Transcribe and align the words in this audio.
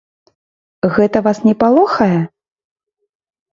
Гэта 0.95 1.17
вас 1.27 1.37
не 1.49 1.55
палохае? 1.61 2.19